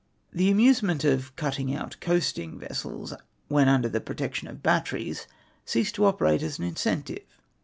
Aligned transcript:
The 0.33 0.49
amusement 0.49 1.03
of 1.03 1.35
cutting 1.35 1.75
out 1.75 1.97
coasting 2.01 2.57
vessels 2.57 3.13
when 3.49 3.67
under 3.69 3.87
the 3.87 4.01
protection 4.01 4.47
of 4.47 4.63
batteries 4.63 5.27
ceased 5.63 5.93
to 5.93 6.05
operate 6.05 6.41
as 6.41 6.57
an 6.57 6.65
incentive. 6.65 7.21